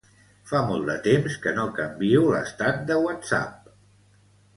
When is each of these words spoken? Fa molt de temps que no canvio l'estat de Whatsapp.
Fa 0.51 0.59
molt 0.69 0.85
de 0.91 0.95
temps 1.07 1.35
que 1.43 1.53
no 1.57 1.65
canvio 1.79 2.23
l'estat 2.31 2.81
de 2.89 2.97
Whatsapp. 3.05 3.71